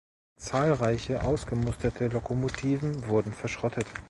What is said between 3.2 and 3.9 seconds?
verschrottet.